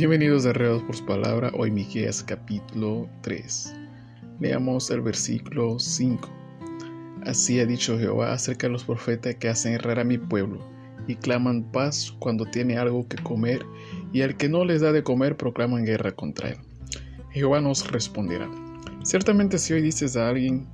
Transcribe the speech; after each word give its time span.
Bienvenidos 0.00 0.46
a 0.46 0.54
Reos 0.54 0.82
por 0.82 0.96
su 0.96 1.04
palabra, 1.04 1.52
hoy 1.54 1.70
Miqueas 1.70 2.22
capítulo 2.22 3.06
3. 3.20 3.74
Leamos 4.40 4.90
el 4.90 5.02
versículo 5.02 5.78
5. 5.78 6.26
Así 7.26 7.60
ha 7.60 7.66
dicho 7.66 7.98
Jehová 7.98 8.32
acerca 8.32 8.66
de 8.66 8.72
los 8.72 8.84
profetas 8.84 9.34
que 9.34 9.50
hacen 9.50 9.74
errar 9.74 10.00
a 10.00 10.04
mi 10.04 10.16
pueblo 10.16 10.66
y 11.06 11.16
claman 11.16 11.70
paz 11.70 12.16
cuando 12.18 12.46
tiene 12.46 12.78
algo 12.78 13.06
que 13.08 13.22
comer 13.22 13.60
y 14.10 14.22
al 14.22 14.38
que 14.38 14.48
no 14.48 14.64
les 14.64 14.80
da 14.80 14.90
de 14.92 15.02
comer 15.02 15.36
proclaman 15.36 15.84
guerra 15.84 16.12
contra 16.12 16.48
él. 16.48 16.56
Jehová 17.32 17.60
nos 17.60 17.92
responderá. 17.92 18.48
Ciertamente 19.02 19.58
si 19.58 19.74
hoy 19.74 19.82
dices 19.82 20.16
a 20.16 20.30
alguien 20.30 20.66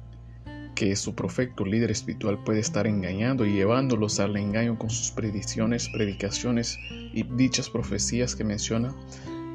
que 0.76 0.94
su 0.94 1.14
profeta 1.14 1.64
líder 1.64 1.90
espiritual 1.90 2.38
puede 2.44 2.60
estar 2.60 2.86
engañando 2.86 3.46
y 3.46 3.54
llevándolos 3.54 4.20
al 4.20 4.36
engaño 4.36 4.78
con 4.78 4.90
sus 4.90 5.10
predicciones, 5.10 5.88
predicaciones 5.88 6.78
y 6.90 7.24
dichas 7.34 7.70
profecías 7.70 8.36
que 8.36 8.44
menciona, 8.44 8.94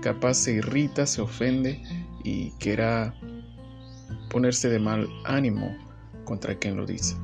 capaz 0.01 0.33
se 0.33 0.53
irrita, 0.53 1.05
se 1.05 1.21
ofende 1.21 1.81
y 2.23 2.49
quiera 2.53 3.13
ponerse 4.31 4.67
de 4.69 4.79
mal 4.79 5.07
ánimo 5.23 5.77
contra 6.25 6.57
quien 6.57 6.75
lo 6.75 6.87
dice. 6.87 7.15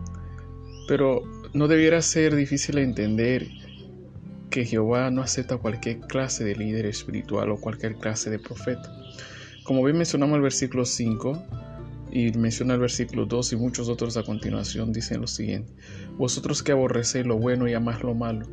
Pero 0.88 1.23
no 1.54 1.68
debiera 1.68 2.02
ser 2.04 2.35
difícil 2.35 2.77
entender 2.77 3.48
que 4.52 4.63
Jehová 4.63 5.09
no 5.09 5.23
acepta 5.23 5.57
cualquier 5.57 6.02
clase 6.02 6.43
de 6.43 6.55
líder 6.55 6.85
espiritual 6.85 7.49
o 7.49 7.59
cualquier 7.59 7.95
clase 7.95 8.29
de 8.29 8.38
profeta. 8.38 8.91
Como 9.63 9.84
bien 9.84 9.98
mencionamos 9.98 10.34
en 10.34 10.38
el 10.38 10.43
versículo 10.43 10.85
5, 10.85 11.43
y 12.17 12.31
menciona 12.31 12.73
el 12.73 12.80
versículo 12.80 13.27
2 13.27 13.53
y 13.53 13.55
muchos 13.57 13.89
otros 13.89 14.17
a 14.17 14.23
continuación 14.23 14.91
dicen 14.91 15.21
lo 15.21 15.27
siguiente, 15.27 15.71
vosotros 16.17 16.63
que 16.63 16.71
aborrecéis 16.71 17.27
lo 17.27 17.38
bueno 17.38 17.67
y 17.67 17.76
amáis 17.76 18.02
lo 18.02 18.16
malo, 18.16 18.48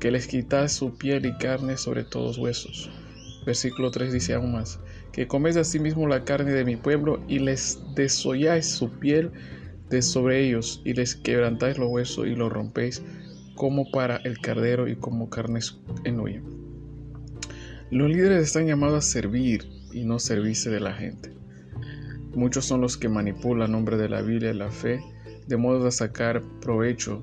que 0.00 0.10
les 0.10 0.26
quitáis 0.26 0.72
su 0.72 0.98
piel 0.98 1.24
y 1.24 1.32
carne 1.34 1.76
sobre 1.76 2.02
todos 2.02 2.38
huesos. 2.38 2.90
Versículo 3.46 3.92
3 3.92 4.12
dice 4.12 4.34
aún 4.34 4.54
más, 4.54 4.80
que 5.12 5.28
coméis 5.28 5.56
asimismo 5.56 6.08
la 6.08 6.24
carne 6.24 6.50
de 6.50 6.64
mi 6.64 6.74
pueblo 6.74 7.22
y 7.28 7.38
les 7.38 7.78
desolláis 7.94 8.66
su 8.66 8.90
piel 8.90 9.30
de 9.90 10.02
sobre 10.02 10.44
ellos 10.48 10.82
y 10.84 10.94
les 10.94 11.14
quebrantáis 11.14 11.78
los 11.78 11.90
huesos 11.92 12.26
y 12.26 12.34
los 12.34 12.52
rompéis 12.52 13.00
como 13.54 13.92
para 13.92 14.16
el 14.24 14.40
cardero 14.40 14.88
y 14.88 14.96
como 14.96 15.30
carnes 15.30 15.78
en 16.02 16.18
huella. 16.18 16.42
Los 17.92 18.10
líderes 18.10 18.42
están 18.42 18.66
llamados 18.66 18.98
a 18.98 19.08
servir 19.08 19.68
y 19.92 20.04
no 20.04 20.18
servirse 20.18 20.68
de 20.68 20.80
la 20.80 20.94
gente. 20.94 21.43
Muchos 22.34 22.64
son 22.64 22.80
los 22.80 22.96
que 22.96 23.08
manipulan 23.08 23.72
nombre 23.72 23.96
de 23.96 24.08
la 24.08 24.22
Biblia 24.22 24.50
y 24.50 24.54
la 24.54 24.70
fe 24.70 25.00
de 25.46 25.56
modo 25.56 25.84
de 25.84 25.92
sacar 25.92 26.42
provecho. 26.60 27.22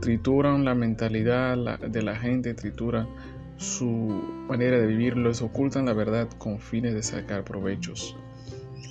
Trituran 0.00 0.64
la 0.64 0.74
mentalidad 0.74 1.78
de 1.80 2.02
la 2.02 2.16
gente, 2.16 2.54
trituran 2.54 3.08
su 3.56 4.22
manera 4.48 4.78
de 4.78 4.86
vivir, 4.86 5.16
les 5.16 5.42
ocultan 5.42 5.86
la 5.86 5.92
verdad 5.92 6.28
con 6.38 6.58
fines 6.58 6.94
de 6.94 7.02
sacar 7.02 7.44
provechos. 7.44 8.16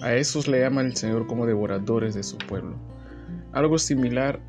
A 0.01 0.13
esos 0.13 0.47
le 0.47 0.59
llama 0.59 0.81
el 0.81 0.95
Señor 0.95 1.25
como 1.25 1.45
devoradores 1.45 2.13
de 2.13 2.23
su 2.23 2.37
pueblo. 2.37 2.75
Algo 3.53 3.79
similar 3.79 4.39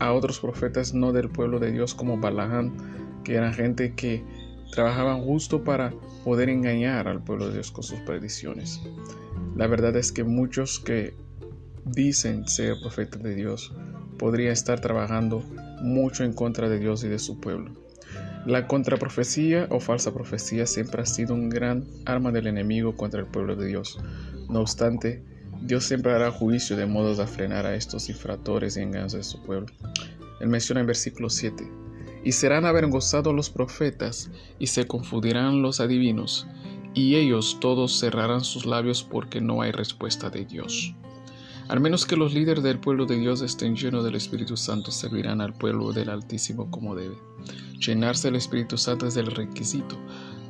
a 0.00 0.12
otros 0.12 0.40
profetas 0.40 0.92
no 0.92 1.12
del 1.12 1.30
pueblo 1.30 1.58
de 1.58 1.72
Dios 1.72 1.94
como 1.94 2.18
Balaam, 2.18 2.76
que 3.24 3.36
eran 3.36 3.54
gente 3.54 3.94
que 3.94 4.22
trabajaban 4.70 5.22
justo 5.22 5.64
para 5.64 5.92
poder 6.24 6.48
engañar 6.48 7.08
al 7.08 7.22
pueblo 7.22 7.48
de 7.48 7.54
Dios 7.54 7.70
con 7.70 7.84
sus 7.84 7.98
predicciones. 8.00 8.80
La 9.56 9.66
verdad 9.66 9.96
es 9.96 10.12
que 10.12 10.24
muchos 10.24 10.78
que 10.78 11.14
dicen 11.84 12.46
ser 12.46 12.74
profetas 12.80 13.22
de 13.22 13.34
Dios 13.34 13.72
podrían 14.18 14.52
estar 14.52 14.80
trabajando 14.80 15.42
mucho 15.80 16.24
en 16.24 16.32
contra 16.32 16.68
de 16.68 16.78
Dios 16.78 17.04
y 17.04 17.08
de 17.08 17.18
su 17.18 17.40
pueblo. 17.40 17.72
La 18.46 18.66
contraprofecía 18.66 19.66
o 19.70 19.80
falsa 19.80 20.12
profecía 20.12 20.66
siempre 20.66 21.02
ha 21.02 21.06
sido 21.06 21.34
un 21.34 21.48
gran 21.48 21.84
arma 22.06 22.32
del 22.32 22.46
enemigo 22.46 22.96
contra 22.96 23.20
el 23.20 23.26
pueblo 23.26 23.56
de 23.56 23.66
Dios. 23.66 23.98
No 24.48 24.60
obstante, 24.60 25.22
Dios 25.60 25.84
siempre 25.84 26.12
hará 26.12 26.30
juicio 26.30 26.76
de 26.76 26.86
modo 26.86 27.14
de 27.14 27.26
frenar 27.26 27.66
a 27.66 27.74
estos 27.74 28.08
infractores 28.08 28.76
y 28.76 28.80
engaños 28.80 29.12
de 29.12 29.22
su 29.22 29.42
pueblo. 29.42 29.66
Él 30.40 30.48
menciona 30.48 30.80
en 30.80 30.86
versículo 30.86 31.28
7, 31.28 31.68
y 32.24 32.32
serán 32.32 32.64
avergonzados 32.64 33.34
los 33.34 33.50
profetas, 33.50 34.30
y 34.58 34.68
se 34.68 34.86
confundirán 34.86 35.62
los 35.62 35.80
adivinos, 35.80 36.46
y 36.94 37.16
ellos 37.16 37.58
todos 37.60 37.98
cerrarán 37.98 38.44
sus 38.44 38.66
labios 38.66 39.02
porque 39.02 39.40
no 39.40 39.62
hay 39.62 39.72
respuesta 39.72 40.30
de 40.30 40.44
Dios. 40.44 40.94
Al 41.68 41.80
menos 41.80 42.06
que 42.06 42.16
los 42.16 42.32
líderes 42.32 42.64
del 42.64 42.78
pueblo 42.78 43.04
de 43.04 43.18
Dios 43.18 43.42
estén 43.42 43.76
llenos 43.76 44.02
del 44.02 44.14
Espíritu 44.14 44.56
Santo, 44.56 44.90
servirán 44.90 45.42
al 45.42 45.52
pueblo 45.52 45.92
del 45.92 46.08
Altísimo 46.08 46.70
como 46.70 46.94
debe. 46.94 47.18
Llenarse 47.78 48.28
del 48.28 48.36
Espíritu 48.36 48.78
Santo 48.78 49.06
es 49.06 49.16
el 49.18 49.26
requisito 49.26 49.96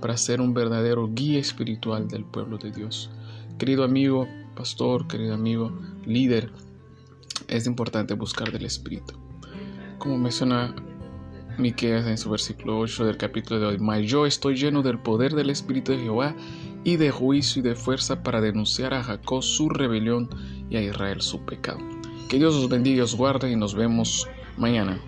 para 0.00 0.16
ser 0.16 0.40
un 0.40 0.54
verdadero 0.54 1.08
guía 1.12 1.40
espiritual 1.40 2.06
del 2.06 2.24
pueblo 2.24 2.56
de 2.56 2.70
Dios. 2.70 3.10
Querido 3.58 3.82
amigo, 3.82 4.28
pastor, 4.54 5.08
querido 5.08 5.34
amigo, 5.34 5.76
líder, 6.06 6.52
es 7.48 7.66
importante 7.66 8.14
buscar 8.14 8.52
del 8.52 8.64
Espíritu. 8.64 9.14
Como 9.98 10.18
menciona 10.18 10.72
Miqueas 11.58 12.06
en 12.06 12.18
su 12.18 12.30
versículo 12.30 12.78
8 12.78 13.04
del 13.04 13.16
capítulo 13.16 13.60
de 13.60 13.66
hoy. 13.66 13.78
Mas 13.78 14.02
yo 14.04 14.26
estoy 14.26 14.56
lleno 14.56 14.82
del 14.82 14.98
poder 14.98 15.34
del 15.34 15.50
Espíritu 15.50 15.92
de 15.92 15.98
Jehová 15.98 16.34
y 16.84 16.96
de 16.96 17.10
juicio 17.10 17.60
y 17.60 17.62
de 17.62 17.74
fuerza 17.74 18.22
para 18.22 18.40
denunciar 18.40 18.94
a 18.94 19.02
Jacob 19.02 19.42
su 19.42 19.68
rebelión 19.68 20.28
y 20.70 20.76
a 20.76 20.82
Israel 20.82 21.20
su 21.20 21.44
pecado. 21.44 21.80
Que 22.28 22.38
Dios 22.38 22.54
os 22.54 22.68
bendiga 22.68 23.04
os 23.04 23.14
guarde 23.14 23.50
y 23.50 23.56
nos 23.56 23.74
vemos 23.74 24.28
mañana. 24.56 25.00